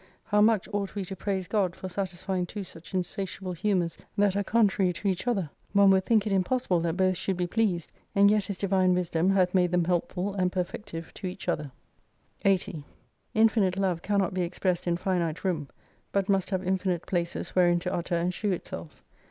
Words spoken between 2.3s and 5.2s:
two such insatiable humours that are contrary to